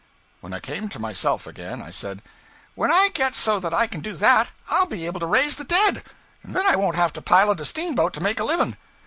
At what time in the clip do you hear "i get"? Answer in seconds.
2.91-3.35